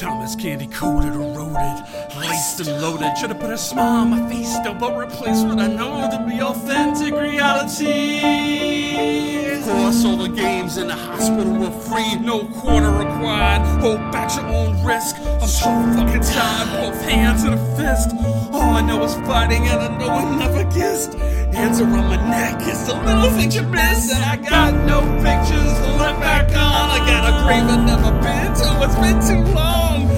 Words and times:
Thomas 0.00 0.34
candy 0.34 0.66
coated, 0.66 1.12
eroded, 1.14 1.84
laced 2.16 2.60
and 2.60 2.80
loaded. 2.80 3.16
Should've 3.18 3.38
put 3.38 3.50
a 3.50 3.58
smile 3.58 4.02
on 4.02 4.10
my 4.10 4.28
face 4.28 4.54
still, 4.54 4.74
but 4.74 4.96
replaced 4.96 5.46
what 5.46 5.58
I 5.58 5.66
know 5.66 6.08
to 6.10 6.24
be 6.26 6.40
authentic 6.40 7.12
reality. 7.12 8.22
Of 9.58 9.64
course, 9.64 10.04
all 10.04 10.16
the 10.16 10.28
games 10.28 10.78
in 10.78 10.88
the 10.88 10.94
hospital 10.94 11.52
were 11.54 11.70
free, 11.70 12.14
no 12.16 12.46
quarter 12.46 12.90
required. 12.90 13.62
Hold 13.80 14.00
back 14.10 14.34
your 14.34 14.46
own 14.46 14.82
risk. 14.84 15.16
I'm 15.20 15.46
so 15.46 15.68
fucking 15.94 16.22
tired, 16.22 16.68
both 16.80 17.00
hands 17.02 17.44
in 17.44 17.52
a 17.52 17.76
fist. 17.76 18.10
All 18.52 18.74
I 18.74 18.80
know 18.80 19.02
is 19.04 19.14
fighting, 19.26 19.68
and 19.68 19.80
I 19.80 19.88
know 19.98 20.08
I 20.08 20.24
never 20.36 20.64
kissed. 20.70 21.16
Hands 21.52 21.80
around 21.80 22.08
my 22.08 22.16
neck, 22.30 22.56
it's 22.60 22.86
the 22.86 22.94
little 22.94 23.30
things 23.30 23.54
you 23.54 23.62
miss, 23.62 24.10
and 24.12 24.24
I 24.24 24.36
got 24.36 24.72
no 24.86 25.00
pictures 25.22 25.72
to 25.80 25.90
look 26.00 26.18
back 26.18 26.48
on. 26.48 26.90
I 26.90 26.98
got 27.06 27.28
a 27.28 27.44
grave 27.44 27.64
I've 27.68 27.84
never 27.84 28.10
been 28.22 28.54
to, 28.54 28.68
it's 28.84 28.96
been 28.96 29.20
too 29.20 29.52
long. 29.52 30.08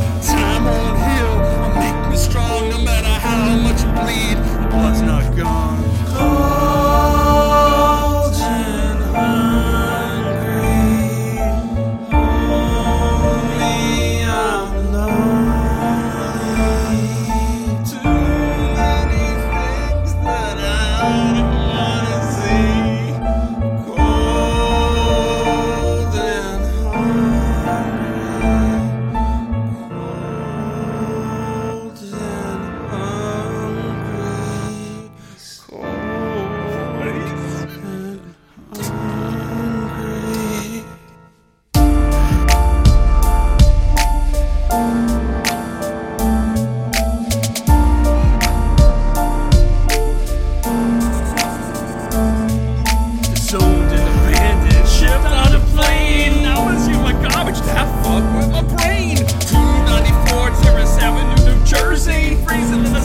That 57.75 57.91
fuck 58.05 58.25
with 58.39 58.51
my 58.51 58.63
brain. 58.77 59.17
294 59.51 60.51
Terrace 60.63 60.97
Avenue, 60.99 61.55
New 61.55 61.65
Jersey, 61.67 62.37
freezing 62.47 62.85
in 62.85 62.93
the 62.93 63.04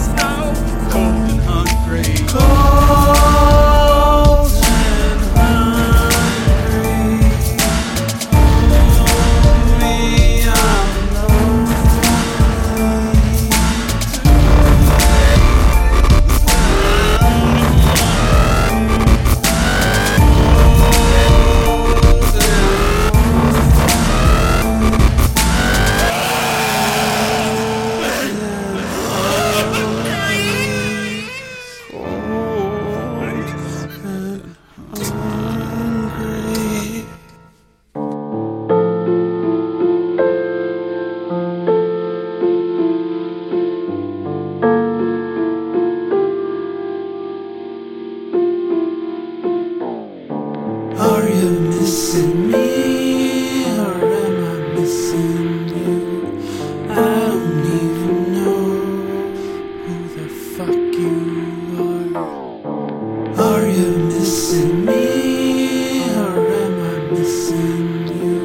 you 63.79 63.91
missing 64.11 64.85
me 64.85 66.03
or 66.13 66.37
am 66.63 66.75
I 66.91 67.11
missing 67.11 68.07
you? 68.21 68.37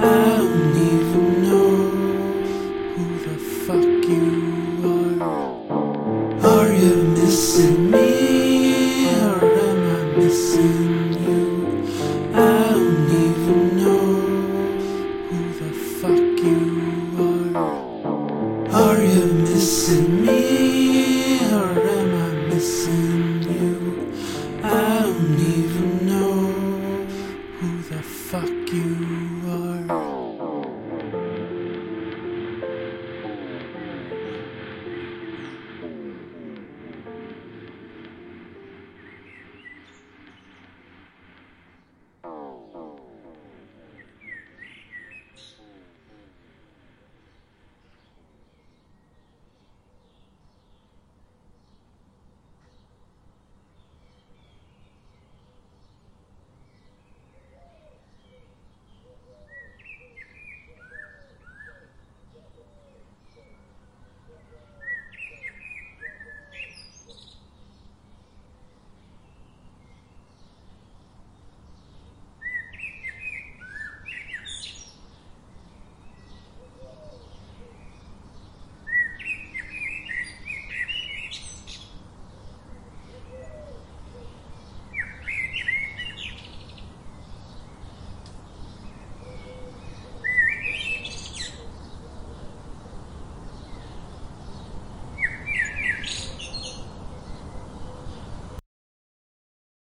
I 0.00 0.36
don't 0.38 0.76
even 0.92 1.26
know 1.48 1.74
who 2.94 3.04
the 3.26 3.36
fuck 3.64 3.90
you 4.14 5.18
are. 5.22 5.54
Are 6.54 6.72
you 6.72 6.94
missing 7.18 7.90
me 7.92 9.14
or 9.22 9.44
am 9.68 9.80
I 9.96 10.16
missing 10.18 11.12
you 28.80 29.90
are. 29.90 30.19